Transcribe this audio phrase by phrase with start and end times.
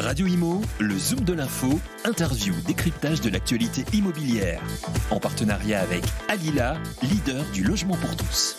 [0.00, 4.62] Radio Imo, le Zoom de l'info, interview, décryptage de l'actualité immobilière.
[5.10, 8.56] En partenariat avec Alila, leader du logement pour tous.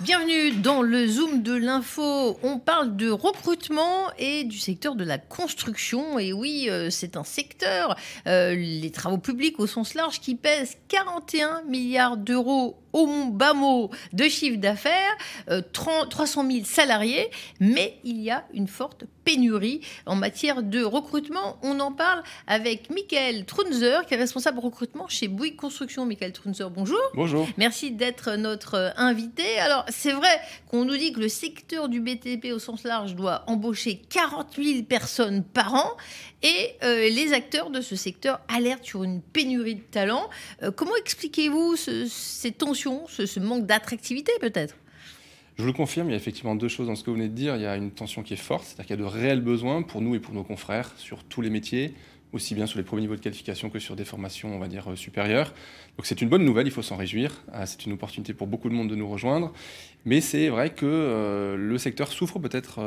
[0.00, 2.38] Bienvenue dans le Zoom de l'info.
[2.42, 6.18] On parle de recrutement et du secteur de la construction.
[6.18, 7.96] Et oui, euh, c'est un secteur,
[8.26, 13.90] euh, les travaux publics au sens large, qui pèse 41 milliards d'euros au bas mot
[14.12, 15.16] de chiffre d'affaires,
[15.72, 17.30] 300 euh, 000 salariés,
[17.60, 21.58] mais il y a une forte pénurie en matière de recrutement.
[21.62, 26.06] On en parle avec Michael Trunzer, qui est responsable recrutement chez Bouygues Construction.
[26.06, 26.98] Michael Trunzer, bonjour.
[27.14, 27.46] Bonjour.
[27.58, 29.58] Merci d'être notre invité.
[29.58, 33.44] Alors, c'est vrai qu'on nous dit que le secteur du BTP au sens large doit
[33.46, 35.96] embaucher 40 000 personnes par an
[36.42, 40.30] et euh, les acteurs de ce secteur alertent sur une pénurie de talents.
[40.62, 44.76] Euh, comment expliquez-vous ces tensions, ce, manque d'attractivité peut-être?
[45.56, 47.28] Je vous le confirme, il y a effectivement deux choses dans ce que vous venez
[47.28, 47.56] de dire.
[47.56, 49.82] Il y a une tension qui est forte, c'est-à-dire qu'il y a de réels besoins
[49.82, 51.94] pour nous et pour nos confrères sur tous les métiers,
[52.32, 54.92] aussi bien sur les premiers niveaux de qualification que sur des formations, on va dire,
[54.92, 55.52] euh, supérieures.
[55.96, 57.42] Donc c'est une bonne nouvelle, il faut s'en réjouir.
[57.64, 59.52] C'est une opportunité pour beaucoup de monde de nous rejoindre.
[60.04, 62.78] Mais c'est vrai que le secteur souffre peut-être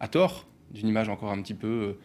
[0.00, 1.96] à tort d'une image encore un petit peu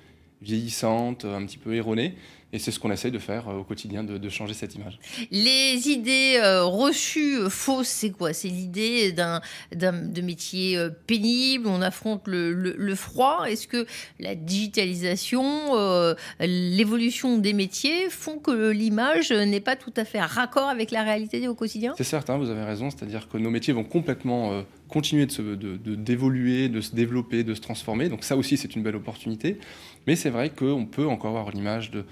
[0.43, 2.15] vieillissante, un petit peu erronée.
[2.53, 4.99] Et c'est ce qu'on essaye de faire euh, au quotidien, de, changer cette image.
[5.31, 8.31] Les idées euh, reçues euh, fausses, c'est quoi?
[8.31, 13.45] C'est l'idée d'un, de métier pénible, on affronte le, froid.
[13.49, 13.87] Est-ce que
[14.19, 20.91] la digitalisation, l'évolution des métiers font que l'image n'est pas tout à fait raccord avec
[20.91, 21.95] la réalité au quotidien?
[21.97, 22.91] C'est certain, vous avez raison.
[22.91, 27.61] C'est-à-dire que nos métiers vont complètement continuer de, de, d'évoluer, de se développer, de se
[27.61, 28.09] transformer.
[28.09, 29.57] Donc ça aussi, c'est une belle opportunité.
[30.05, 32.05] Mais c'est vrai qu'on peut encore avoir l'image de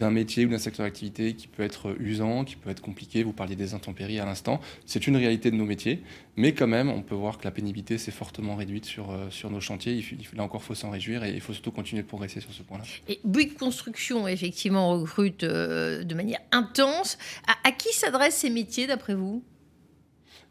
[0.00, 3.22] d'un métier ou d'un secteur d'activité qui peut être usant, qui peut être compliqué.
[3.22, 4.60] Vous parliez des intempéries à l'instant.
[4.86, 6.02] C'est une réalité de nos métiers,
[6.36, 9.50] mais quand même, on peut voir que la pénibilité s'est fortement réduite sur, euh, sur
[9.50, 9.92] nos chantiers.
[9.94, 12.52] Il, là encore, il faut s'en réjouir et il faut surtout continuer de progresser sur
[12.52, 12.84] ce point-là.
[13.08, 17.18] Et Bouygues Construction, effectivement, recrute euh, de manière intense.
[17.64, 19.44] à qui s'adressent ces métiers, d'après vous?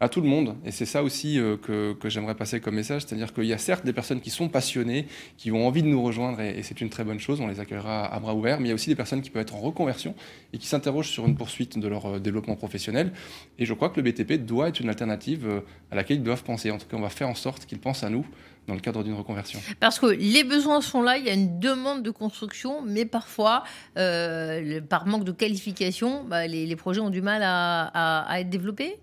[0.00, 0.56] À tout le monde.
[0.64, 3.84] Et c'est ça aussi euh, que, j'aimerais passer comme message, c'est-à-dire qu'il y a certes
[3.84, 5.06] des personnes qui sont passionnées,
[5.36, 8.06] qui ont envie de nous rejoindre, et, c'est une très bonne chose, on les accueillera
[8.06, 10.14] à, bras ouverts, mais il y a aussi des personnes qui peuvent être en reconversion
[10.54, 13.12] et qui s'interrogent sur une poursuite de leur euh, développement professionnel.
[13.58, 16.44] Et je crois que le BTP doit être une alternative euh, à laquelle ils doivent
[16.44, 16.70] penser.
[16.70, 18.24] En tout cas, on va faire en sorte qu'ils pensent à nous
[18.66, 19.60] dans le cadre d'une reconversion.
[19.80, 23.64] Parce que les besoins sont là, il y a une demande de construction, mais parfois,
[23.94, 28.98] par manque de qualification, bah, les, projets ont du mal à être développés?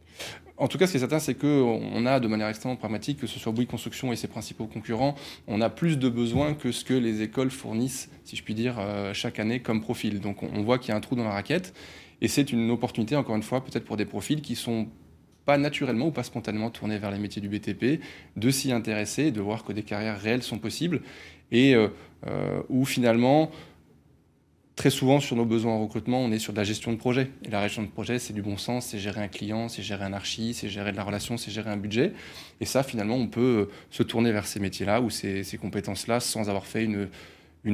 [0.57, 3.27] En tout cas, ce qui est certain, c'est qu'on a de manière extrêmement pragmatique, que
[3.27, 5.15] ce soit Bouygues Construction et ses principaux concurrents,
[5.47, 8.77] on a plus de besoins que ce que les écoles fournissent, si je puis dire,
[8.79, 10.19] euh, chaque année comme profil.
[10.19, 11.73] Donc on voit qu'il y a un trou dans la raquette.
[12.21, 14.87] Et c'est une opportunité, encore une fois, peut-être pour des profils qui sont
[15.45, 18.01] pas naturellement ou pas spontanément tournés vers les métiers du BTP,
[18.35, 21.01] de s'y intéresser, de voir que des carrières réelles sont possibles,
[21.51, 21.87] et euh,
[22.25, 23.51] euh, où finalement
[24.77, 27.31] Très souvent, sur nos besoins en recrutement, on est sur de la gestion de projet.
[27.43, 30.05] Et la gestion de projet, c'est du bon sens, c'est gérer un client, c'est gérer
[30.05, 32.13] un archi, c'est gérer de la relation, c'est gérer un budget.
[32.61, 36.47] Et ça, finalement, on peut euh, se tourner vers ces métiers-là ou ces, compétences-là sans
[36.47, 37.09] avoir fait une,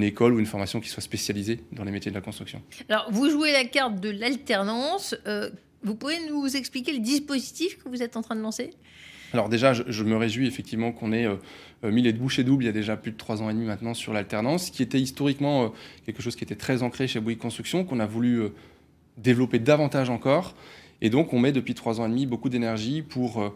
[0.02, 2.62] école ou une formation qui soit spécialisée dans les métiers de la construction.
[2.88, 5.14] Alors, vous jouez la carte de l'alternance.
[5.28, 5.50] Euh,
[5.84, 8.72] vous pouvez nous expliquer le dispositif que vous êtes en train de lancer?
[9.34, 11.36] Alors déjà, je, me réjouis effectivement qu'on ait euh,
[11.84, 13.66] euh, mis les bouchées doubles il y a déjà plus de trois ans et demi
[13.66, 15.68] maintenant sur l'alternance, qui était historiquement euh,
[16.06, 18.44] quelque chose qui était très ancré chez Bouygues Construction, qu'on a voulu
[19.18, 20.56] développer davantage encore.
[21.02, 23.54] Et donc on met depuis trois ans et demi beaucoup d'énergie pour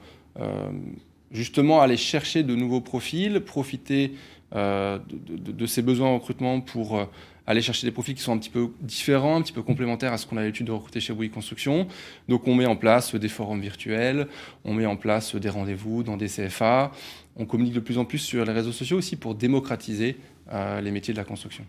[1.31, 4.13] justement aller chercher de nouveaux profils, profiter
[4.53, 4.99] de,
[5.37, 7.07] de, ces besoins en recrutement pour
[7.47, 10.17] aller chercher des profils qui sont un petit peu différents, un petit peu complémentaires à
[10.17, 11.87] ce qu'on a l'habitude de recruter chez Bouygues Construction.
[12.27, 14.27] Donc on met en place des forums virtuels,
[14.65, 16.91] on met en place des rendez-vous dans des CFA,
[17.37, 20.17] on communique de plus en plus sur les réseaux sociaux aussi pour démocratiser
[20.51, 21.65] euh, les métiers de la construction.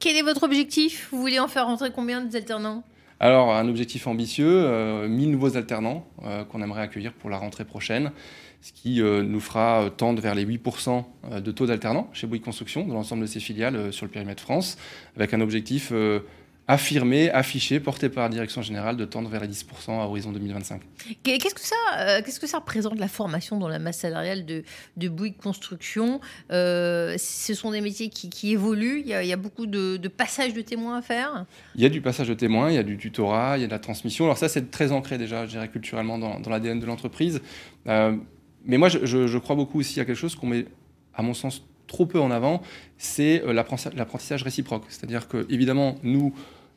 [0.00, 1.08] Quel est votre objectif?
[1.12, 2.82] Vous voulez en faire rentrer combien d'alternants
[3.20, 7.64] alors, un objectif ambitieux, 1000 euh, nouveaux alternants euh, qu'on aimerait accueillir pour la rentrée
[7.64, 8.12] prochaine,
[8.60, 11.04] ce qui euh, nous fera tendre vers les 8%
[11.40, 14.78] de taux d'alternants chez Bouygues Construction, dans l'ensemble de ses filiales sur le périmètre France,
[15.16, 15.92] avec un objectif
[16.68, 20.82] affirmé, affiché, porté par la direction générale de tendre vers les 10% à horizon 2025.
[21.22, 24.62] Qu'est-ce que ça, euh, qu'est-ce que ça représente la formation dans la masse salariale de,
[24.98, 26.20] de Bouygues Construction?
[26.52, 29.00] Euh, Ce sont des métiers qui, évoluent.
[29.00, 31.46] Il y, a, beaucoup de, de, passages de témoins à faire?
[31.74, 33.66] Il y a du passage de témoins, il y a du tutorat, il y a
[33.66, 34.26] de la transmission.
[34.26, 37.40] Alors ça, c'est très ancré déjà, je dirais culturellement dans, dans l'ADN de l'entreprise.
[37.86, 38.14] Euh,
[38.68, 40.66] mais moi, je, crois beaucoup aussi à quelque chose qu'on met,
[41.14, 42.62] à mon sens, trop peu en avant,
[42.98, 44.84] c'est l'apprentissage réciproque.
[44.88, 46.34] C'est-à-dire que, évidemment, nous,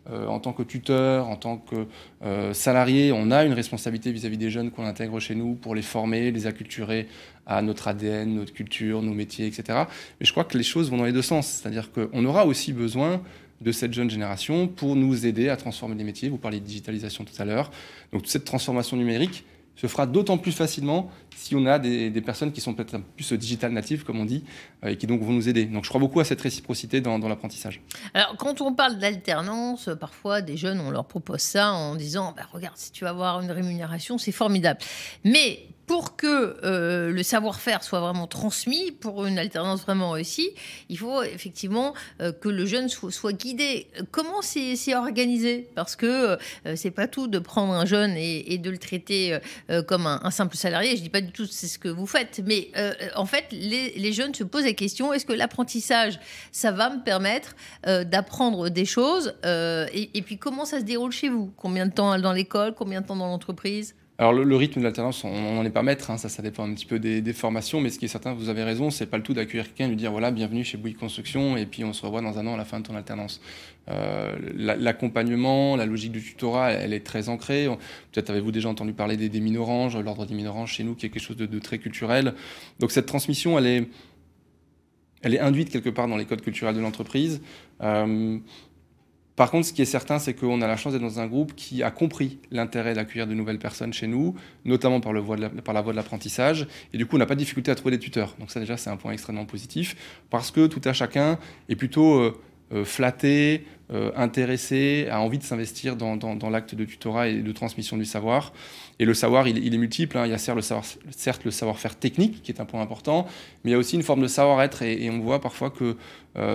[0.09, 1.85] euh, en tant que tuteur, en tant que
[2.23, 5.81] euh, salarié, on a une responsabilité vis-à-vis des jeunes qu'on intègre chez nous pour les
[5.81, 7.07] former, les acculturer
[7.45, 9.83] à notre ADN, notre culture, nos métiers, etc.
[10.19, 11.45] Mais je crois que les choses vont dans les deux sens.
[11.45, 13.21] C'est-à-dire qu'on aura aussi besoin
[13.59, 16.29] de cette jeune génération pour nous aider à transformer les métiers.
[16.29, 17.69] Vous parliez de digitalisation tout à l'heure.
[18.11, 19.43] Donc cette transformation numérique,
[19.81, 23.71] se fera d'autant plus facilement si on a des, personnes qui sont peut-être plus digital
[23.71, 24.43] natives, comme on dit,
[24.83, 25.65] euh, et qui donc vont nous aider.
[25.65, 27.81] Donc je crois beaucoup à cette réciprocité dans, l'apprentissage.
[28.13, 32.43] Alors quand on parle d'alternance, parfois des jeunes, on leur propose ça en disant, bah,
[32.53, 34.79] regarde, si tu vas avoir une rémunération, c'est formidable.
[35.23, 40.51] Mais pour que euh, le savoir-faire soit vraiment transmis, pour une alternance vraiment réussie,
[40.87, 43.87] il faut effectivement euh, que le jeune soit, guidé.
[44.09, 45.67] Comment c'est organisé?
[45.75, 46.05] Parce que
[46.65, 49.37] euh, c'est pas tout de prendre un jeune et, de le traiter
[49.87, 50.95] comme un, simple salarié.
[50.95, 52.71] Je dis pas du tout c'est ce que vous faites, mais
[53.15, 56.21] en fait, les, jeunes se posent la question est-ce que l'apprentissage,
[56.53, 61.27] ça va me permettre d'apprendre des choses et, et puis comment ça se déroule chez
[61.27, 61.51] vous?
[61.57, 62.75] Combien de temps dans l'école?
[62.75, 63.95] Combien de temps dans l'entreprise?
[64.21, 66.85] Alors le, rythme de l'alternance, on n'en est pas maître, hein, ça, dépend un petit
[66.85, 69.33] peu des, formations, mais ce qui est certain, vous avez raison, c'est pas le tout
[69.33, 72.21] d'accueillir quelqu'un et lui dire voilà, bienvenue chez Bouygues Construction, et puis on se revoit
[72.21, 73.41] dans un an à la fin de ton alternance.
[73.89, 77.65] Euh, l'accompagnement, la logique du tutorat, elle, est très ancrée.
[78.11, 81.09] Peut-être avez-vous déjà entendu parler des, des minoranges, l'ordre des minoranges chez nous, qui est
[81.09, 82.35] quelque chose de, très culturel.
[82.77, 83.87] Donc cette transmission, elle est,
[85.23, 87.41] elle est induite quelque part dans les codes culturels de l'entreprise.
[87.81, 88.37] Euh,
[89.41, 91.55] par contre, ce qui est certain, c'est qu'on a la chance d'être dans un groupe
[91.55, 94.35] qui a compris l'intérêt d'accueillir de nouvelles personnes chez nous,
[94.65, 96.67] notamment par, le voie par la voie de l'apprentissage.
[96.93, 98.35] Et du coup, on n'a pas de difficulté à trouver des tuteurs.
[98.39, 99.95] Donc ça, déjà, c'est un point extrêmement positif,
[100.29, 101.39] parce que tout à chacun
[101.69, 102.39] est plutôt euh,
[102.71, 107.97] euh, flatté, euh, intéressé, a envie de s'investir dans, l'acte de tutorat et de transmission
[107.97, 108.53] du savoir.
[108.99, 110.19] Et le savoir, il, est multiple.
[110.19, 110.27] Hein.
[110.27, 113.25] Il y a certes le, savoir, certes le savoir-faire technique, qui est un point important,
[113.63, 114.83] mais il y a aussi une forme de savoir-être.
[114.83, 115.97] Et, et, on voit parfois que,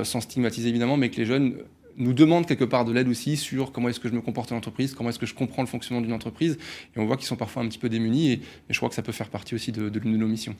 [0.04, 1.56] sans stigmatiser évidemment, mais que les jeunes
[1.98, 4.56] nous demande quelque part de l'aide aussi sur comment est-ce que je me comporte en
[4.56, 6.58] entreprise, comment est-ce que je comprends le fonctionnement d'une entreprise.
[6.94, 9.02] Et on voit qu'ils sont parfois un petit peu démunis et, je crois que ça
[9.02, 10.54] peut faire partie aussi de, de, nos missions.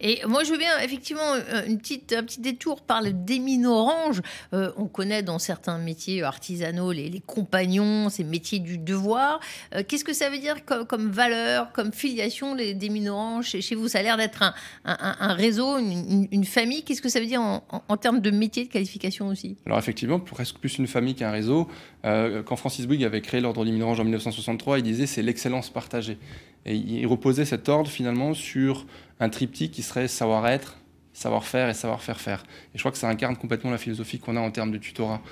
[0.00, 4.20] Et moi, je viens effectivement euh, une petite, un petit détour par le démine orange.
[4.52, 9.40] Euh, on connaît dans certains métiers artisanaux les, compagnons, ces métiers du devoir.
[9.74, 13.88] Euh, qu'est-ce que ça veut dire comme, valeur, comme filiation, les démines orange chez, vous?
[13.88, 14.54] Ça a l'air d'être un,
[14.84, 16.82] un, réseau, une, famille.
[16.82, 19.56] Qu'est-ce que ça veut dire en, en, termes de métier, de qualification aussi?
[19.64, 21.68] Alors effectivement, presque plus une une famille qu'un réseau.
[22.04, 26.18] Euh, quand Francis Bouygues avait créé l'ordre du en 1963, il disait c'est l'excellence partagée.
[26.66, 28.86] Et il reposait cet ordre finalement sur
[29.20, 30.78] un triptyque qui serait savoir-être,
[31.12, 32.44] savoir-faire et savoir-faire faire.
[32.74, 35.22] Et je crois que ça incarne complètement la philosophie qu'on a en termes de tutorat.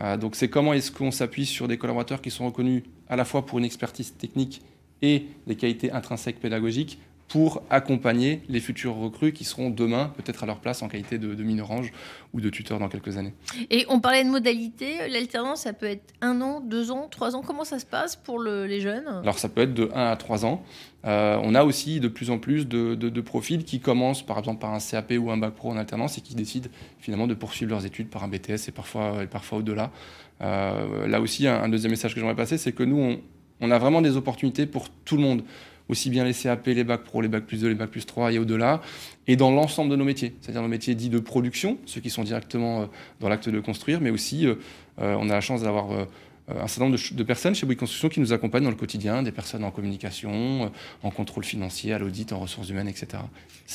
[0.00, 3.24] Euh, donc c'est comment est-ce qu'on s'appuie sur des collaborateurs qui sont reconnus à la
[3.24, 4.62] fois pour une expertise technique
[5.02, 6.98] et des qualités intrinsèques pédagogiques
[7.30, 11.34] pour accompagner les futurs recrues qui seront demain peut-être à leur place en qualité de,
[11.34, 11.92] de orange
[12.34, 13.32] ou de tuteur dans quelques années.
[13.70, 17.42] Et on parlait de modalité, l'alternance ça peut être un an, deux ans, trois ans,
[17.46, 19.06] comment ça se passe pour les jeunes?
[19.22, 20.64] Alors ça peut être de 1 à 3 ans.
[21.06, 24.74] Euh, on a aussi de plus en plus de, profils qui commencent par exemple par
[24.74, 26.68] un CAP ou un bac pro en alternance et qui décident
[26.98, 29.92] finalement de poursuivre leurs études par un BTS et parfois, et parfois au-delà.
[30.40, 33.20] Euh, là aussi, un, deuxième message que j'aimerais passer, c'est que nous, on,
[33.60, 35.42] on a vraiment des opportunités pour tout le monde
[35.90, 38.32] aussi bien les CAP, les bacs pro, les bacs plus 2, les bacs plus 3
[38.32, 38.80] et au-delà,
[39.26, 42.22] et dans l'ensemble de nos métiers, c'est-à-dire nos métiers dits de production, ceux qui sont
[42.22, 42.86] directement euh,
[43.20, 44.54] dans l'acte de construire, mais aussi euh,
[45.00, 46.06] euh, on a la chance d'avoir
[46.48, 49.30] un certain nombre de, personnes chez Bouygues Construction qui nous accompagnent dans le quotidien, des
[49.30, 50.72] personnes en communication,
[51.02, 53.22] en contrôle financier, à l'audit, en ressources humaines, etc.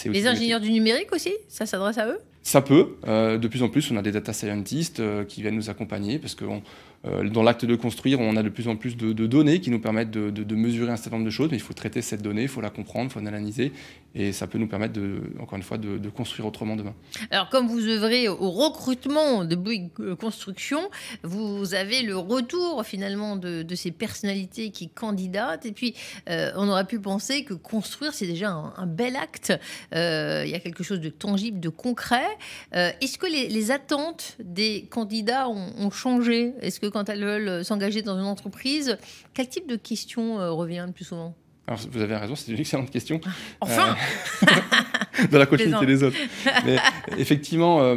[0.06, 2.19] Les ingénieurs du numérique aussi, ça s'adresse à eux?
[2.47, 2.95] Ça peut.
[3.06, 6.61] de plus en plus, on a des data scientists qui viennent nous accompagner parce qu'on
[7.07, 9.80] euh, dans l'acte de construire, on a de plus en plus de, données qui nous
[9.80, 12.47] permettent de, mesurer un certain nombre de choses, mais il faut traiter cette donnée, il
[12.47, 13.71] faut la comprendre, il faut l'analyser,
[14.16, 16.94] et ça peut nous permettre, de, encore une fois, de, construire autrement demain.
[17.31, 20.80] Alors, comme vous œuvrez au recrutement de Bouygues Construction,
[21.23, 25.94] vous avez le retour finalement de, ces personnalités qui candidatent, et puis
[26.30, 29.54] euh, on aurait pu penser que construire, c'est déjà un, bel acte,
[29.94, 32.34] euh, il y a quelque chose de tangible, de concret.
[32.71, 36.54] Est-ce que les, attentes des candidats ont, ont changé?
[36.61, 38.97] Est-ce que quand elles veulent euh, s'engager dans une entreprise,
[39.33, 41.35] quel type de questions euh, revient le plus souvent?
[41.68, 43.19] Alors, vous avez raison, c'est une excellente question.
[43.61, 43.95] Enfin
[44.44, 46.18] euh, Dans la continuité des autres.
[46.65, 46.77] Mais
[47.18, 47.95] effectivement,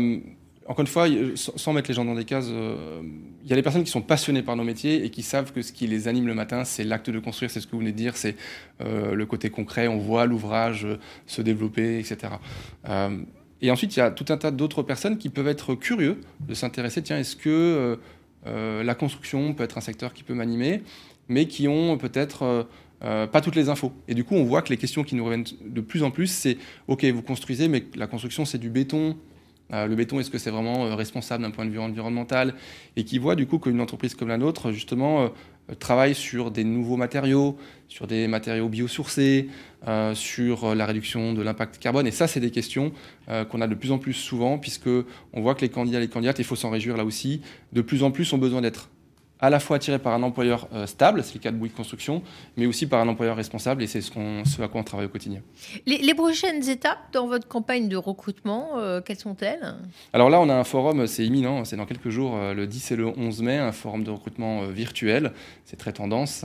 [0.67, 3.83] encore une fois, sans mettre les gens dans des cases, il y a des personnes
[3.83, 6.35] qui sont passionnées par nos métiers et qui savent que ce qui les anime le
[6.35, 8.37] matin, c'est l'acte de construire, c'est ce que vous venez de dire, c'est
[8.81, 10.87] le côté concret, on voit l'ouvrage
[11.27, 12.35] se développer, etc.
[13.61, 16.55] et ensuite, il y a tout un tas d'autres personnes qui peuvent être curieux de
[16.55, 17.99] s'intéresser, tiens, est-ce que
[18.47, 20.83] euh, la construction peut être un secteur qui peut m'animer,
[21.29, 22.63] mais qui ont peut-être euh,
[23.03, 23.93] euh, pas toutes les infos.
[24.07, 26.29] Et du coup, on voit que les questions qui nous reviennent de plus en plus,
[26.29, 29.17] c'est OK, vous construisez, mais la construction, c'est du béton,
[29.71, 32.55] le béton, est-ce que c'est vraiment responsable d'un point de vue environnemental?
[32.97, 35.31] Et qui voient du coup qu'une entreprise comme la nôtre, justement,
[35.79, 37.57] travaille sur des nouveaux matériaux,
[37.89, 39.49] sur des matériaux biosourcés,
[40.15, 42.07] sur la réduction de l'impact carbone.
[42.07, 42.93] Et ça, c'est des questions
[43.27, 44.89] qu'on a de plus en plus souvent, puisque
[45.33, 47.83] on voit que les candidats et les candidates, il faut s'en réjouir là aussi, de
[47.83, 48.89] plus en plus ont besoin d'être
[49.41, 52.23] à la fois attiré par un employeur euh, stable, c'est le cas de Bouygues Construction,
[52.57, 54.13] mais aussi par un employeur responsable, et c'est ce,
[54.45, 55.41] ce, à quoi on travaille au quotidien.
[55.87, 59.75] Les, prochaines étapes dans votre campagne de recrutement, euh, quelles sont-elles?
[60.13, 62.93] Alors là, on a un forum, c'est imminent, c'est dans quelques jours, euh, le 10
[62.93, 65.33] et le 11 mai, un forum de recrutement virtuel,
[65.65, 66.45] c'est très tendance,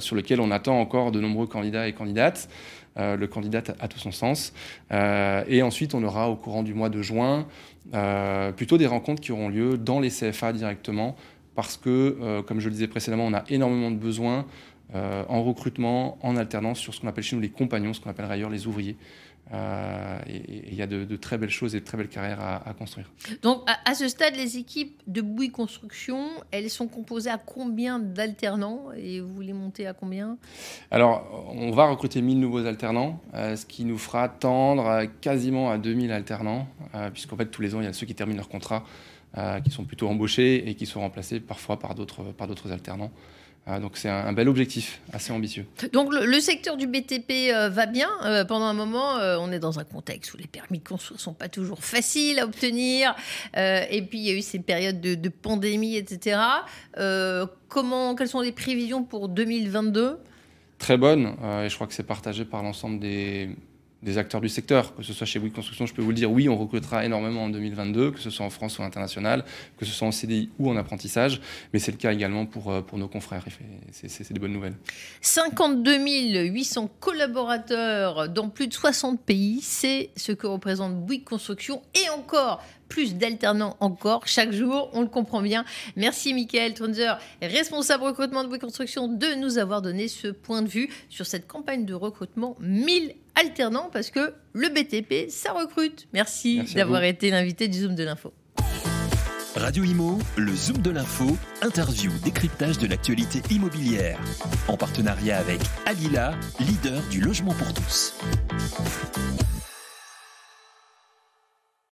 [0.00, 2.48] sur lequel on attend encore de nombreux candidats et candidates.
[2.96, 4.52] le candidat a tout son sens.
[4.90, 7.46] et ensuite, on aura au courant du mois de juin
[8.56, 11.16] plutôt des rencontres qui auront lieu dans les CFA directement
[11.56, 14.46] parce que, euh, comme je le disais précédemment, on a énormément de besoins
[14.94, 18.10] euh, en recrutement, en alternance sur ce qu'on appelle chez nous les compagnons, ce qu'on
[18.10, 18.96] appelle ailleurs les ouvriers.
[19.54, 22.74] Euh, et il y a de, très belles choses et de très belles carrières à,
[22.76, 23.10] construire.
[23.42, 28.86] Donc, à, ce stade, les équipes de Bouygues Construction, elles sont composées à combien d'alternants
[28.96, 30.36] et vous les montez à combien?
[30.90, 36.10] Alors, on va recruter 1000 nouveaux alternants, ce qui nous fera tendre quasiment à 2000
[36.10, 36.66] alternants,
[37.12, 39.15] puisqu'en fait, tous les ans, il y a ceux qui terminent leur contrat euh,
[39.64, 43.12] qui sont plutôt embauchés et qui sont remplacés parfois par d'autres, alternants.
[43.68, 45.66] Euh, donc c'est un, bel objectif, assez ambitieux.
[45.92, 48.08] Donc le, secteur du BTP euh, va bien.
[48.48, 51.48] pendant un moment, on est dans un contexte où les permis de construire sont pas
[51.48, 53.14] toujours faciles à obtenir.
[53.54, 56.38] et puis il y a eu ces périodes de, de pandémie, etc.
[57.68, 60.18] comment, quelles sont les prévisions pour 2022
[60.78, 61.34] Très bonnes.
[61.64, 63.48] et je crois que c'est partagé par l'ensemble des,
[64.02, 66.30] des acteurs du secteur, que ce soit chez Bouygues Construction, je peux vous le dire,
[66.30, 69.44] oui, on recrutera énormément en 2022, que ce soit en France ou à l'international,
[69.78, 71.40] que ce soit en CDI ou en apprentissage,
[71.72, 73.44] mais c'est le cas également pour, euh, pour nos confrères,
[73.90, 74.76] c'est des bonnes nouvelles.
[75.22, 82.10] 52 800 collaborateurs dans plus de 60 pays, c'est ce que représente Bouygues Construction, et
[82.10, 85.64] encore plus d'alternants encore chaque jour, on le comprend bien.
[85.96, 90.68] Merci Michael Tronzer, responsable recrutement de Bouygues Construction, de nous avoir donné ce point de
[90.68, 96.08] vue sur cette campagne de recrutement 1000 alternants parce que le BTP, ça recrute.
[96.12, 98.32] Merci, d'avoir été l'invité du Zoom de l'info.
[99.56, 104.20] Radio Imo, le Zoom de l'info, interview, décryptage de l'actualité immobilière.
[104.68, 108.14] En partenariat avec Alila, leader du logement pour tous.